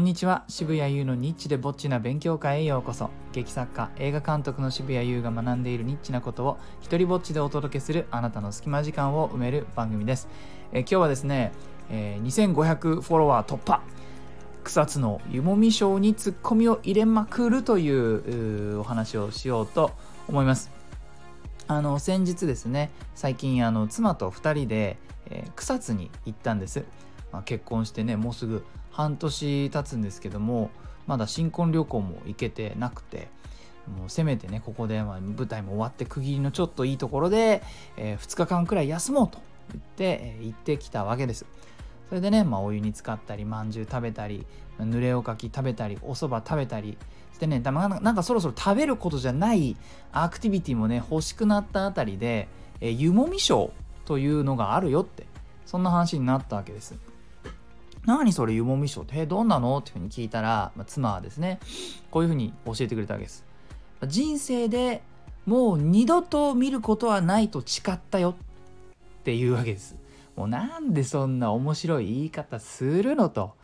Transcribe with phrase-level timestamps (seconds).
[0.00, 0.44] んにちは。
[0.48, 3.10] 渋谷優のニッチでぼっちな勉強会へようこそ。
[3.32, 10.26] 劇作家映画監督の渋谷優が学んでいるニッチなことを一人ぼっちでお届けするあなたの隙間時間を埋める番組です。
[10.72, 11.52] え今日はですね、
[11.90, 13.82] えー、2500フォロワー突破。
[14.64, 19.90] 草津の湯もみショーにツッコミを入れまくるというお話をしようと
[20.28, 20.70] 思います。
[21.66, 26.84] あの先日ですね最近あの妻と2人で、えー、草津に行ったんです、
[27.32, 30.70] まあ、結婚してねもうすぐ半年経つんですけども
[31.06, 33.28] まだ新婚旅行も行けてなくて
[33.98, 37.62] もうせめてねここでま舞台も終わって区切りのちょっといいところで、
[37.96, 39.38] えー、2日間くらい休もうと
[39.72, 41.46] 言って、えー、行ってきたわけです。
[42.08, 44.44] それでね、まあ、お湯に浸かったりまんじゅう食べたり
[44.80, 46.98] 濡れおかき食べたりおそば食べたり
[47.32, 49.76] してねなんかそろそろ食べることじゃない
[50.10, 52.48] アクティビティもね欲しくなったあたりで、
[52.80, 53.70] えー、湯もみショー
[54.06, 55.26] というのがあるよって
[55.66, 56.96] そんな話になったわけです。
[58.06, 59.78] 何それ湯もみショーって、どんなの？
[59.78, 61.60] っていうふうに聞いたら、まあ、妻はですね、
[62.10, 63.44] こういうふうに教えてくれたわけです。
[64.06, 65.02] 人生で
[65.46, 69.96] もう二度と見ることはないと誓ったよっていうわけです。
[70.36, 73.54] もうなんでそんな面白い言い方するのと。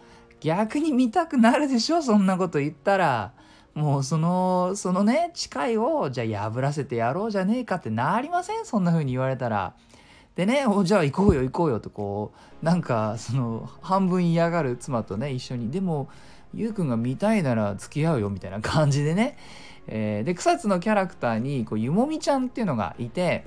[0.41, 2.03] 逆に見たくなるでしょ？
[2.03, 3.33] そんなこと言ったら。
[3.75, 8.65] もうその、そのね、誓いをじゃあ破らせてやろうじゃねえかってなりません？
[8.65, 9.75] そんな風に言われたら。
[10.37, 15.70] でねおじゃあ行こうよ行こうよとこうなんかその半分嫌がる妻とね一緒に。
[15.70, 16.09] でも
[16.55, 19.37] ゆうくんが見たいなら付き合うよみたいな感じでね、
[19.89, 23.45] えー、で草津のキャラクターにこうゆもみちゃんっていうのがいて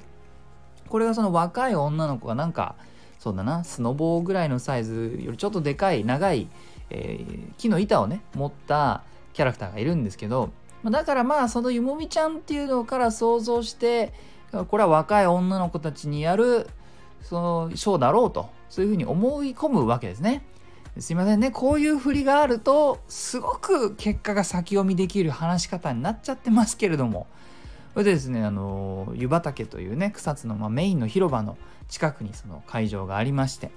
[0.90, 2.76] これがその若い女の子がなんか
[3.20, 6.48] そうだなスノボーぐらいのサイズよりちょっとでかい長い、
[6.90, 9.04] えー、木の板をね持った
[9.34, 10.52] キャラクターがいるんですけど
[10.86, 14.14] だからまあそのゆもみちゃんっていうのから想像して
[14.70, 16.68] これは若い女の子たちにやる
[17.22, 20.44] そのショーだろうとそういうふうに思い込むわけですね。
[20.98, 27.28] すいませんねこういう振りがあるとすごく結果が先読みできる話し方になっちゃってますけれども
[27.94, 31.58] それでですねあの湯畑というね草津の、まあ、メインの広場の
[31.88, 33.72] 近くにその会場がありまして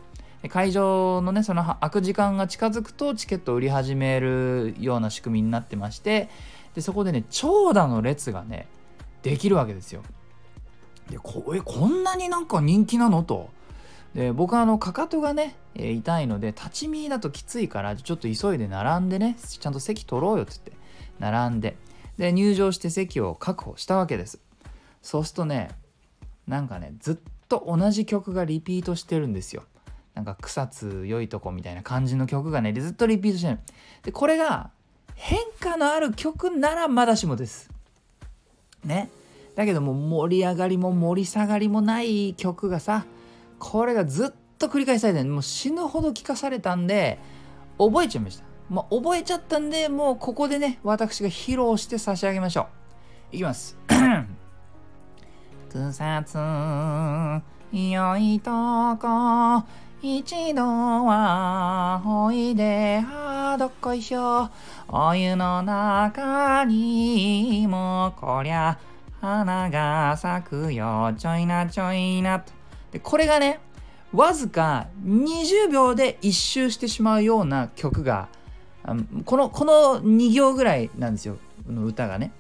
[0.49, 6.29] 会場のねその開く時間が近づくとチケットを売り始めるような仕組みになってまして
[6.75, 8.67] でそこでね長蛇の列がね
[9.23, 10.03] できるわけですよ。
[11.13, 13.23] でこえこんなになんか人気なの？
[13.23, 13.51] と。
[14.15, 20.85] で僕はあのかかとがね、え、痛いので立ち見だときついからちょっと急いで並んでねちゃんと席取ろうよって言って
[21.19, 21.77] 並んで。
[22.17, 24.41] で入場して席を確保したわけです。
[25.03, 25.71] そうするとね
[26.47, 27.17] なんかねずっ
[27.49, 29.65] と同じ曲がリピートしてるんですよ。
[30.15, 33.59] なんか草津良いとこみたいな感じの曲がねずっとリピートしてる。
[34.03, 34.71] でこれが
[35.15, 37.71] 変化のある曲ならまだしもです。
[38.85, 39.11] ね。
[39.55, 43.05] だけども盛り上がりも盛り下がりもない曲がさ
[43.59, 47.19] これがずっと繰り返されてもう死ぬほど聞かされたんで
[47.79, 52.69] 覚えちゃいました、まあ、覚えちゃったんでもうここでね私が披露して差し上げましょ
[53.33, 53.37] う。
[53.37, 53.79] いきます。
[55.71, 56.39] 草津
[57.73, 58.51] よいと
[58.99, 59.65] こ
[60.03, 64.51] 一度はおいではどっこいしょ。
[64.89, 68.79] お湯の中にもこりゃ
[69.23, 72.53] 花が咲くよ、ちょいなちょいなと。
[72.91, 73.61] で、これがね、
[74.13, 78.29] わずか20秒で一周してしまうような曲が、
[79.25, 81.37] この、この2行ぐらいなんですよ、
[81.69, 82.33] の歌がね。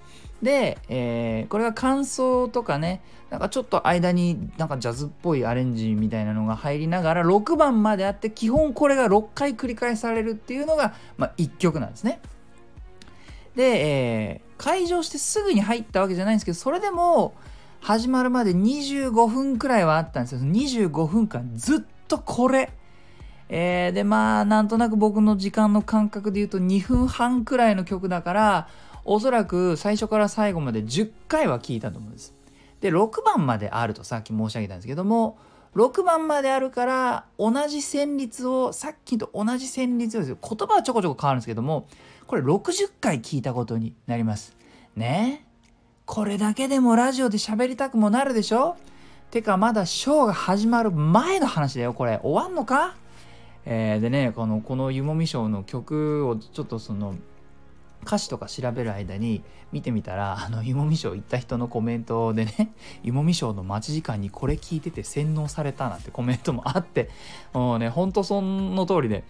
[0.42, 3.00] で、えー、これが感想とかね、
[3.30, 12.20] なんかちょっと間になんかジャズっぽいアレンジみたいなのが入りながら6番まであって基本これが6回繰り返されるっていうのが、まあ、1曲なんですね。
[13.54, 17.34] で、えー、会場してすぐに入ったわけじゃないんですけどそれでも
[17.80, 20.40] 始まるまで25分くらいはあったんですよ。
[20.40, 22.72] 25分間ずっとこれ。
[23.48, 28.68] えー、でまあなんとなく僕の時間の感覚で言うと2分半くらいの曲だから
[29.04, 32.32] おそらく最初から最後まで10回は聴いたと思うんです。
[32.80, 35.38] で6番まであるとさっき申し上げたんですけども
[35.74, 40.38] 6番まであるから同じ旋律をさっきと同じ旋律をですよ。
[40.40, 41.88] 言葉はちょこちょこ変わるんですけども
[42.26, 44.56] これ60回聞いたことになります。
[44.96, 45.46] ね？
[46.04, 48.76] これだけでもラジオで喋りたくもなるでしょ？
[49.30, 52.20] てかまだショーが始まる前の話だよこれ。
[52.22, 52.96] 終わんのか？
[53.64, 57.14] えー、でねこのこの湯もみショーの曲をちょっとその
[58.04, 62.72] 歌詞とか調べる間に見てみたらあの湯もみショー行った人のコメントでね
[63.04, 67.10] 湯もみショーの待ち時間にこれ聞いてて洗脳されたなんてコメントもあって
[67.52, 69.22] もうねほんとその通りで、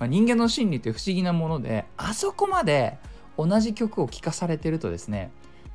[0.00, 2.98] まあ、人間の心理って不思議なものであそこまで
[3.38, 5.30] 同じ曲を聴かされてるとですね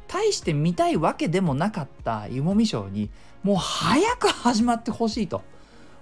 [0.08, 3.10] 大して見たいわけでもなかった湯もみショーに
[3.44, 5.42] もう早く始まってほしいと。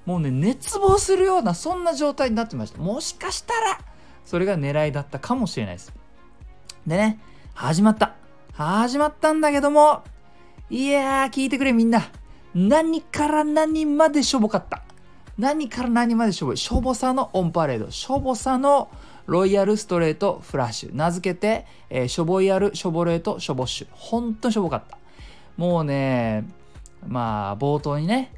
[0.06, 2.80] もうね熱望するようなそんな状態になってました。
[2.80, 3.80] もしかしたら
[4.26, 5.94] それが狙いだったかもしれないです。
[6.86, 7.20] でね
[7.54, 8.16] 始まった。
[8.52, 10.04] 始まったんだけども
[10.70, 12.10] いやー聞いてくれみんな。
[12.54, 14.84] 何から何までしょぼかった。
[15.38, 18.90] 何から何までしょぼいしょぼさのオンパレードしょぼさの
[19.26, 24.98] ロイヤルストレートフラッシュ名付けて、えー、しょぼいやるしょぼレートしょぼッシュほんとしょぼかった
[25.58, 26.46] もうね
[27.08, 28.34] まあ冒頭にね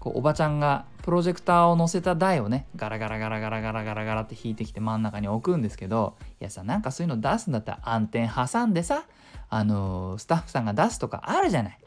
[0.00, 9.04] こうおばちゃんがプロジェクターを載せた台をねガラガラガラガラガラガラガラって引いてきて真ん中に置くんですけどいやさなんかそういうの出すんだったら暗転挟んでさ
[9.48, 11.78] あのー、スタッフさんが出すとかあるじゃない。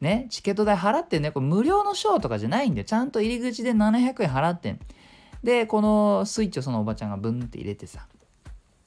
[0.00, 4.78] ね、チケット代払ってねこれ無料のショーとかじゃないんでちゃんと入り口で700円払ってん
[5.42, 8.06] でこのスイッチをそのおばちゃんがブンって入れてさ。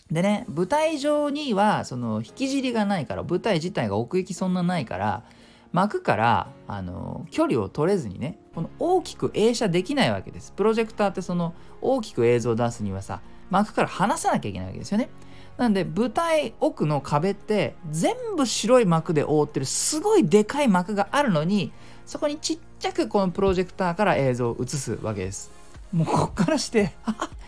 [0.10, 5.24] でね舞台上にはその引き尻がないから舞台自体が奥行きそんなないから
[5.72, 10.52] 幕からあの距離を取れずにねこの大きく映写できないわけです。
[10.52, 13.22] プロジェクターってその大きく映像を出すにはさ
[13.52, 15.10] 幕から離さなきゃいけないわけですよね。
[15.58, 21.72] なんで舞台奥の壁って全部白い幕で覆ってるすごいでかい幕があるのに
[22.06, 25.52] そこにちっちゃくこのプロジェクターから映像を映すわけです。
[25.94, 26.94] もうこっからして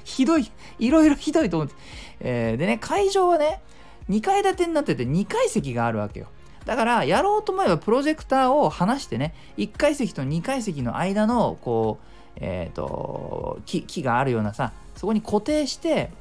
[0.04, 1.76] ひどいいろいろひどいと思って、
[2.20, 3.62] えー、でね会場はね
[4.10, 6.28] 2階建てになってて2階席があるわけよ。
[6.66, 12.08] だからやろうと思えばプロジェクターを離してね1階席と2階席の間のこう
[12.38, 14.72] えっ、ー、と木木があるようなさ
[15.04, 16.12] そこに固定して、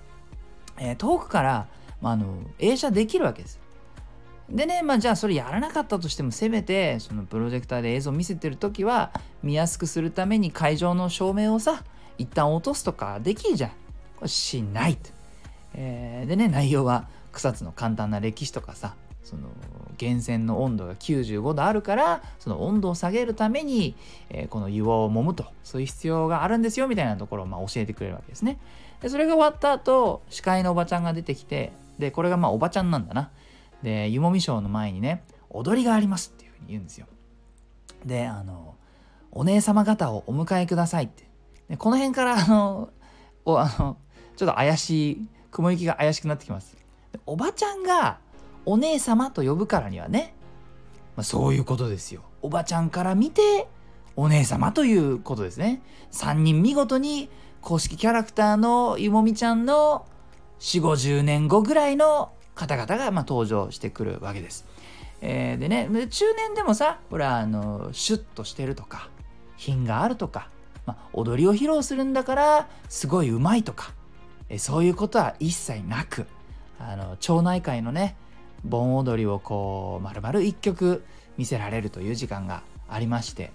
[0.76, 1.69] えー、遠くから、
[2.00, 3.61] まあ、あの映写できるわけです。
[4.50, 9.12] でね、まあ、じゃあそれやらなかったとしてもせめてそのプロジェクターで映像を見せてる時は
[9.44, 11.84] 見やすくするために会場の照明をさ
[12.19, 13.70] 一旦落とすとかできるじゃん。
[13.70, 13.76] こ
[14.23, 15.11] れしないと、
[15.75, 19.43] えー、でね内容は草津の簡単な歴史とかさその
[20.00, 23.94] 源泉の温度が95度あるからその温度を下げるために、
[24.30, 25.46] えー、この湯を揉むと。
[25.64, 28.58] そういう必要があるんですよみたいなところをまあ教えてくれるわけですね。
[29.00, 33.30] でそれが終わった後司会のおばちゃんが出てきてでこれがまあおばちゃんなんだな。
[33.82, 37.06] で湯もみショーの前にね踊りがありますっていうふうに言うんですよ。
[38.04, 38.74] であの
[39.30, 41.24] お姉様方をお迎えくださいって。
[41.68, 42.90] でこの辺からあの
[43.44, 43.96] おあの
[44.36, 46.76] ちょっと怪しい雲行きが怪しくなってきます。
[47.26, 48.18] おばちゃんが
[48.64, 50.34] お姉様と呼ぶからにはね、
[51.16, 52.22] まあ、そういうことですよ。
[52.42, 53.68] おばちゃんから見て
[54.16, 55.82] お姉様ということですね。
[56.12, 57.28] 3人見事に
[57.60, 60.06] 公式キャラクターのゆもみちゃんの
[60.60, 64.66] 4 5 0年後ぐらいの方々がま登場してくるわけです。
[65.20, 69.08] えー、でね中年でもさほらあのシュッとしてるとか
[69.56, 70.48] 品があるとか、
[70.84, 73.94] まあ、踊りを披露するんだからすごいうまいとか
[74.48, 76.26] えそういうことは一切なく
[76.80, 78.16] あの町内会のね
[78.64, 81.04] 盆踊りをこう丸々一曲
[81.36, 83.52] 見せられるという時間がありまして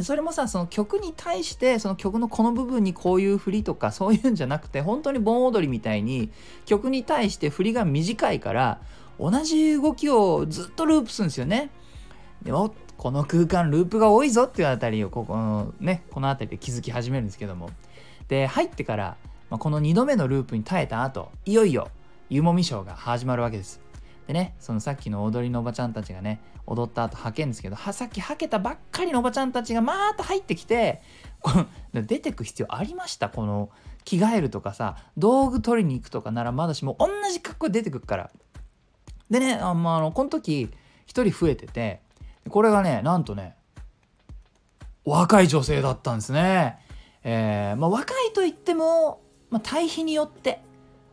[0.00, 6.30] それもさその曲に対してその曲のこの部分にこういう振りとかそういうんじゃなくて本当に盆踊りみたいに
[6.66, 8.80] 曲に対して振りが短いから
[9.20, 11.70] 同じ動きをずっとループするんですよね。
[12.42, 17.70] でもこの空間ループが多いぞっていうあたりをここのねこの辺りで気づき始めるんですけども
[18.28, 19.16] で入ってから、
[19.50, 21.88] まあ、この2度目のループに耐えた後いよいよ
[22.30, 23.83] 湯もみショーが始まるわけです。
[24.26, 31.02] でね、そのさっきの踊りのおばちゃんたちがね、踊った後はけんですけど、はさっきはけたばっかりのおばちゃんたちがまーた入ってきて、
[31.40, 31.52] こ
[31.92, 33.28] の出てく必要ありました？
[33.28, 33.70] この
[34.04, 38.30] 着替えるとかさ、道具取りに行くとかならまだしも同じ格好で出てくるから。
[39.30, 40.70] でね、あまあ、あのこの時
[41.06, 42.00] 1人増えてて、
[42.48, 43.56] これがね、なんとね、
[45.04, 46.78] 若い女性だったんですね。
[47.24, 50.60] えー、まあ、若いと言っても、まあ、対比によって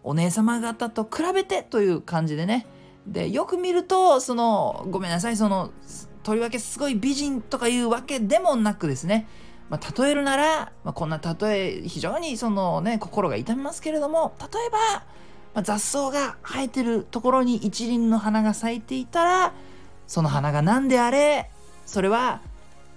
[0.03, 2.65] お姉様方と比べてという感じでね
[3.07, 5.71] でよく見るとそのごめんなさいその
[6.23, 9.27] とりわけすごい美人とかいうわけでもなくですね、
[9.69, 15.05] まあ、例えるなら、まあ、こんな例え非常にそのね心が痛みますけれども例えば、ま
[15.55, 19.53] あ、雑草が生えてるところに一輪の花が咲いていたら
[20.05, 21.49] その花が何であれ
[21.85, 22.41] それは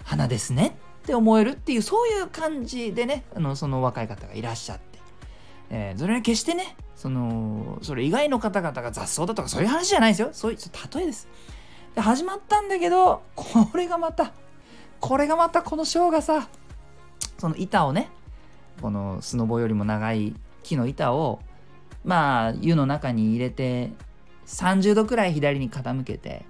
[0.05, 4.99] 花ですねって思えるっていうそういう感じでねあのその若い方がいらっしゃって、
[5.71, 10.59] えー、それは決してねそのそれ以外の方々が雑草だとかそういう話じゃないですよそういう
[10.95, 11.29] 例えです
[11.95, 14.33] で始まったんだけどこれがまた
[15.01, 16.49] これがまたこのショーがさ
[17.39, 18.11] その板をね
[18.81, 21.41] このスノボよりも長い木の板を
[22.05, 23.93] まあ湯の中に入れて
[24.47, 26.45] 30度くらい左に傾けて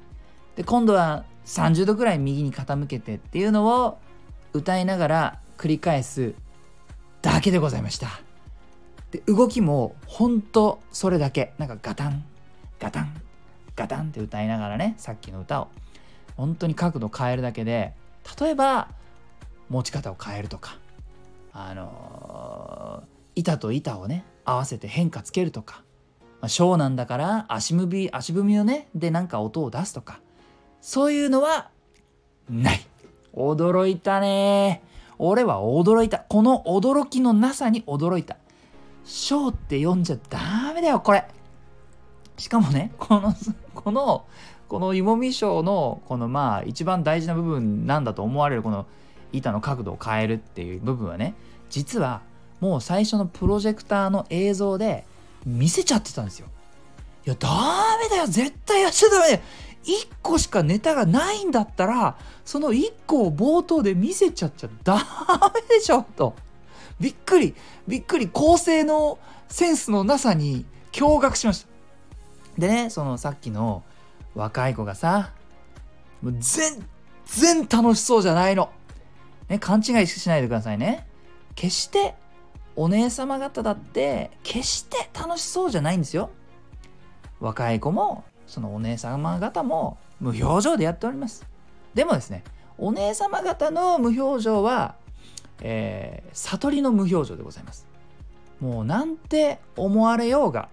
[0.57, 3.99] で今度は30度くらい右に傾けてっていうのを
[4.53, 6.35] 歌いながら繰り返す
[7.23, 8.24] だけでございました。
[9.14, 11.54] で動きもほんとそれだけ。
[11.56, 12.25] なんかガタン
[12.80, 13.14] ガタン
[13.76, 15.68] ガタンって歌いながらねさっきの歌を。
[16.37, 17.94] 本当に角度変えるだけで
[18.40, 18.88] 例えば
[19.68, 20.78] 持ち方を変えるとか。
[21.52, 23.06] あのー、
[23.37, 25.85] 板と板をね合わせて変化つけるとか、
[26.40, 30.18] まあ、ショーなんだから足踏み足踏みをねでなんか音を出すとか。
[30.80, 31.71] そういうのは
[32.50, 32.80] ない。
[33.33, 34.83] 驚いたね
[35.18, 36.18] 俺は驚いた。
[36.18, 38.38] この驚きのなさに驚いた。
[39.04, 41.25] ショーって読んじゃダメだよこれ。
[42.37, 43.34] しかもねこの
[43.75, 44.25] この
[44.68, 48.87] この湯もみ章のこのまあ一番大事な部分なんだと思われるこの
[49.32, 51.34] 板の角度を変えるっていう部分はね。
[51.70, 52.23] 実は
[52.61, 55.06] もう最初のプロジェクターの映像で
[55.44, 56.49] 見せちゃってたんですよ。
[57.26, 57.49] いやダ
[58.02, 59.40] メだよ絶対やっちゃダメだよ。
[59.84, 65.02] 1個しかネタがないんだったらその1個を冒頭で見せちゃっちゃダメ
[65.68, 66.34] でしょと。
[67.01, 67.55] びっくり
[67.87, 71.69] びっくり構成のセンスのなさに驚愕しました。
[72.59, 73.83] でねそのさっきの
[74.35, 75.33] 若い子がさ
[76.23, 76.85] もう全
[77.27, 78.71] 然楽しそうじゃないの、
[79.49, 81.07] ね、勘違いしないでくださいね。
[81.55, 82.15] 決して
[82.77, 86.31] お姉様方だって決して楽しそうじゃないんですよ。
[87.41, 91.47] 若い子もそのお姉様方も無表情でやっております。
[91.95, 92.43] でもですね
[92.79, 94.97] お姉様方の無表情は、
[95.66, 97.87] えー、悟りの無表情でございます。
[98.61, 100.68] もうなんて思われようが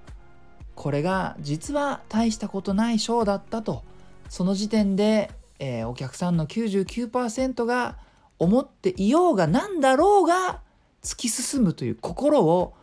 [0.75, 3.83] これが実は大したことないショーだったと
[4.29, 7.98] その時点で、えー、お客さんの99%が
[8.38, 10.62] 思っていようがなんだろうが
[11.01, 12.74] 突き進むという心を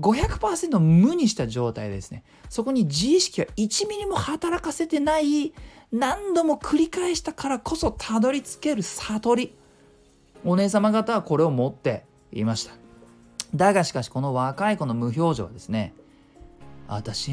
[0.00, 2.24] 500%無にした状態ですね。
[2.48, 5.52] そこに自意識は1ミリも働かせてない
[5.92, 9.54] 何度も繰り返したからこそたどり着ける悟り。
[10.44, 12.74] お姉様方はこれを持っていました。
[13.54, 15.94] だがしかしこの若い子の無表情はですね
[16.88, 17.32] 私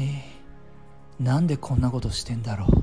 [1.18, 2.82] なんでこんなことしてんだろうっ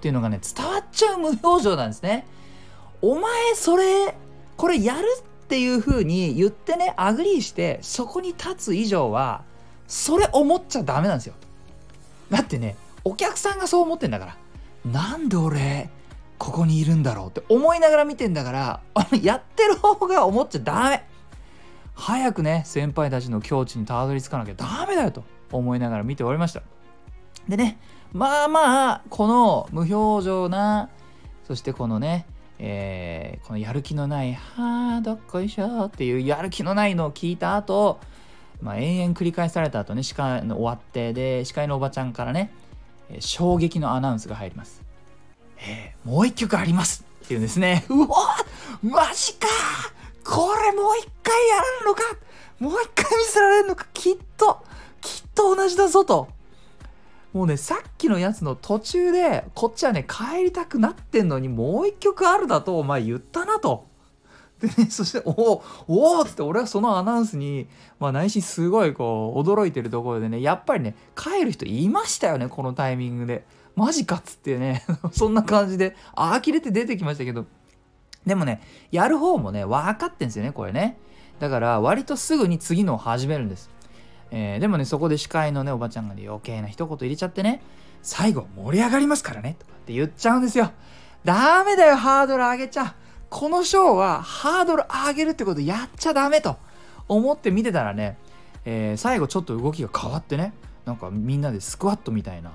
[0.00, 2.26] ていうのがね伝わっちゃう無表情なんですね。
[3.00, 4.14] お前それ
[4.56, 9.44] これやるっていう風に言ってね agree してそこに立つ以上は
[9.86, 11.34] それ思っちゃダメなんですよ。
[12.30, 14.36] だってねお客さんがそう思ってんだから。
[14.92, 15.90] なんで俺
[16.38, 18.80] ここにいるんだろうって思いながら見てんだから
[19.22, 21.04] やってる方が思っちゃダメ。
[21.94, 26.62] 早くね先輩たちの境地にたどり着かなきゃダメだよと思いながら見ておりました。
[27.48, 27.78] でね
[28.12, 30.90] まあまあこの無表情な
[31.46, 32.26] そしてこのね
[32.60, 38.00] えー、このやる気のない「はあどっこいしょ」っていうやる気のないのを聞いた後、
[38.60, 42.50] まあ延々繰り返された後ね司会の終わってで司会のおばちゃんからね、
[43.20, 44.82] 衝撃のアナウンスが入ります、
[45.60, 48.08] えー、もう一曲ありますっていうんですねうわ
[48.82, 49.48] マジか
[50.24, 52.02] これもう一回やらんのか
[52.58, 54.62] もう一回見せられるのかきっと
[55.00, 56.28] きっと同じだぞと
[57.32, 63.86] もうねさっきのやつの途中でこっちはね帰りたくなってんのにもう一曲あるだとお前言ったなと。
[64.60, 67.68] でね そして「おおおお!」っつって俺はそのアナウンスに、
[68.00, 73.44] まあ、内心すごいこう驚いてるところでねやっぱりね帰る人いましたよねこのタイミングで。
[73.78, 77.46] マジかっつってね そんな感じで呆れて出てきましたけど。
[78.26, 80.98] でもねやる方もね分かってんですよねこれね。
[81.38, 83.70] だから割とすぐに次のを始めるんです。
[84.32, 87.62] えー、でもねそこで司会のねおばちゃんがね余計な一言入れちゃってね
[88.02, 90.72] 最後盛り上がりますからねとかって言っちゃうんですよ。
[91.24, 92.96] ダメだよハードル上げちゃ。
[93.30, 96.56] このショーはハードル上げるってことやっちゃダメと
[97.06, 98.18] 思って見てたらね、
[98.64, 100.52] えー、最後ちょっと動きが変わってね
[100.84, 102.52] なんかみんなでスクワットみたいな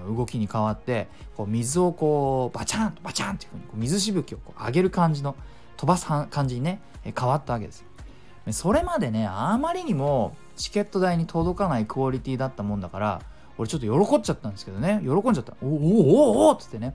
[0.00, 5.36] の動きに変わってこう水をこうバチャンバチャンっていうふうにこう水しぶきをこう上げる感じの
[5.76, 7.84] 飛ばす感じにね変わったわけです。
[8.50, 13.22] それまでねあまりにもチケット代に届かないクオリティだったもんだから
[13.58, 15.00] 俺ちょっと喜っちゃったんですけどね。
[15.02, 15.54] 喜んじゃった。
[15.62, 16.94] おおおおおっつってね。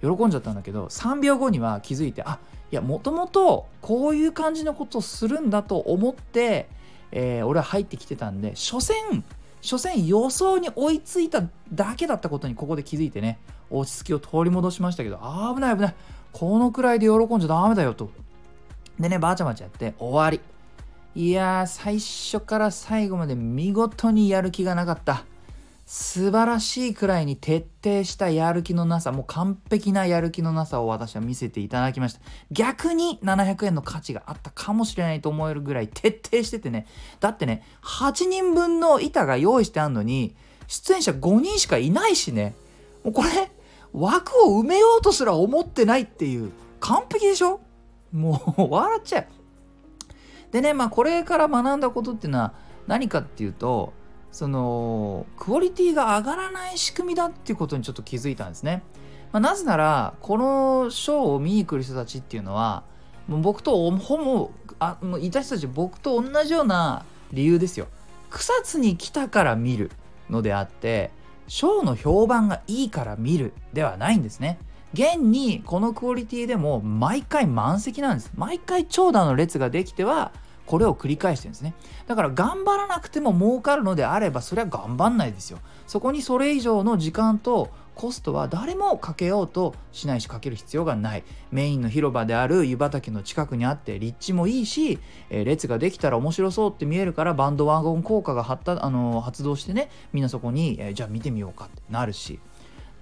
[0.00, 2.38] 喜んじゃったんだけど3秒後には気づいてあ
[2.70, 6.68] いやもともとこういう感じのことをするんだと思って、
[7.12, 9.24] えー、俺は入ってきてたんで所詮
[9.64, 11.42] 所詮予想に追いついた
[11.72, 13.38] だけだったことにここで気づいてね
[13.70, 15.94] 落ち着きを取り戻しましたけど危ない危ない。
[16.32, 18.10] このくらいで喜んじゃダメだよと。
[19.00, 20.40] でねバチャバチャやって終わり。
[21.18, 25.24] いやー、最初から最後まで見事にやる気がなかった。
[25.86, 32.20] 素晴らしいくらいに徹底したやる気のなさ、もう完璧なやる気のなさを私は見せていただきました。
[32.50, 36.86] 逆に700円の価値があったかもしれないと思えるぐらい徹底しててね。
[37.20, 40.34] だってね、8人分の板が用意してあるのに、
[40.68, 42.54] 出演者5人しかいないしね。
[43.04, 43.50] もうこれ、
[43.92, 46.50] 枠を埋めようとすら思ってないっていう、
[46.80, 47.60] 完璧でしょ？
[48.10, 49.26] もう笑っちゃう。
[50.50, 52.54] でね、まあ、これから学んだことっていうのは
[52.86, 53.92] 何かっていうと、
[54.34, 58.82] その、クオリティが上がらない仕組みだっていうことにちょっと気づいたんですね。
[59.30, 62.82] まあ、なぜなら、このショーを見に来る人たちっていうのは、
[63.28, 64.50] もう僕とほぼ、
[64.80, 67.86] あもういた人たち僕と同じような理由ですよ。
[68.28, 69.92] 草津に来たから見る
[70.28, 71.12] のであって
[71.46, 74.58] ショーの評判がいいから見るではないんですね。
[74.94, 78.32] 現にこのクオリティでも毎回満席なんです。
[78.34, 80.32] 毎回長蛇の列ができては
[80.66, 81.74] これを繰り返してるんですね。
[82.06, 85.58] だから頑張らなくても儲かるのであればそれは頑張んないですよ。
[85.86, 94.98] そこにそれ以上の時間とコストは誰もかけようとしないしかける必要がないメインの広場である湯畑の近くにあって立地もいいし、
[95.30, 102.40] えー、列ができたら面白そうって見えるからバンドワゴン効果が発あのー、発動してねみんなそこに、えー、じゃあ見てみようかってなるし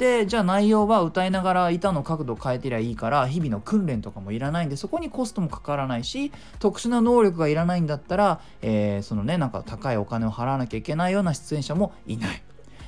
[0.03, 12.43] でじゃあ内容は歌いながら板の角度を変えてりゃいいから日々の訓練とかもいらないんでそこにコストもかからないし特殊な能力がいらないんだったら、えー、そのねなんか高いお金を払わなきゃいけないような出演者もいない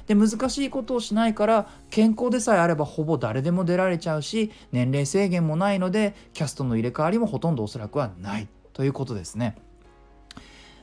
[0.09, 9.55] で難しいことをしないから健康でさえあればほぼ誰でも出られちゃうし年齢制限もないのでキャストの入れ替わりもほとんどおそらくはないということですね。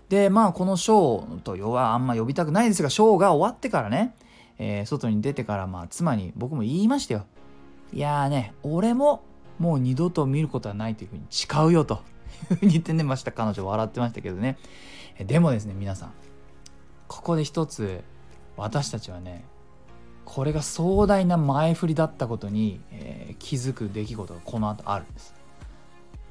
[0.07, 4.15] でまあこのショーとはあんま呼びたくないですがショーが終わってからね、
[4.63, 7.25] えー、外に出てからまあ妻に僕も言いましたよ。
[7.91, 9.23] いやーね俺も
[9.57, 13.31] もう二度と見ることはないというふうに誓うよという風に言ってねました。
[13.31, 14.59] 彼女笑ってましたけどね。
[15.19, 16.13] でもですね皆さん
[17.07, 18.03] ここで一つ
[18.55, 19.45] 私たちはね
[20.25, 25.33] これが壮大な前振りだったことに、えー、気づく出来事がこの後あるんです。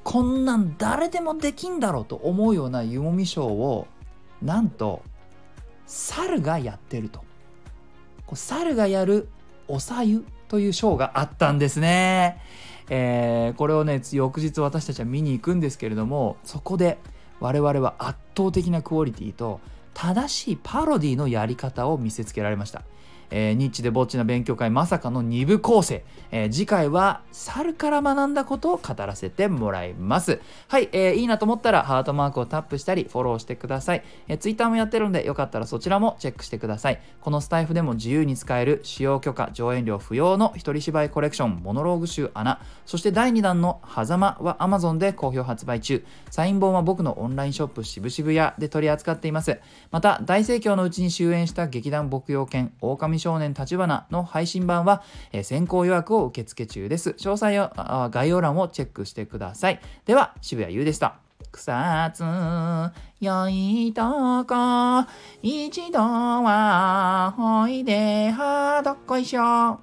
[0.05, 3.87] こんなん誰でもできんだろうと思うような湯もみショーを
[4.41, 5.03] なんと
[5.85, 7.29] 猿がやってると。
[8.35, 9.27] 猿がやる
[9.67, 12.41] おさゆというショーがあったんですね、
[12.89, 16.97] えー、これをね翌日私たちは見に行くんですけれどもそこで
[17.39, 19.59] 我々は圧倒的なクオリティと
[19.93, 22.83] 正しいパロディのやり方を見せつけられました。
[23.31, 30.39] えー、ニッチでぼっちな勉強会まさかの2部構成、えー、次回は猿から学んだことを語らせてもらいます。
[30.67, 37.01] はい、えー、いいなと思ったらハートマークをタップしたりフォローしてください、えー、Twitter もやってるんでよかったらそちらもチェックしてください。
[37.21, 42.59] このスタイフでも自由に使える使用許可上演料不要の一人芝居コレクションモノローグ集穴。
[42.85, 46.03] そして第2弾の狭間は Amazon で好評発売中。
[46.29, 49.59] サイン本は僕のオンラインショップ渋々屋で取り扱っています。
[49.91, 57.11] また大盛況のうちに終演した劇団牧羊犬狼少年立花の配信版は、えー、先行予約を受付中です。
[57.11, 59.79] 詳細を概要欄をチェックしてください。
[60.05, 61.15] では、渋谷優でした。
[61.51, 62.23] 草津
[63.19, 65.05] よいとこ
[65.41, 69.79] 一度はおいではどっこいしょ